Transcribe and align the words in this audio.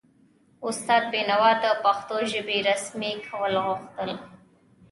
استاد 0.67 1.03
بینوا 1.13 1.51
د 1.63 1.65
پښتو 1.83 2.15
ژبې 2.31 2.57
رسمي 2.69 3.13
کول 3.27 3.53
غوښتل. 3.65 4.09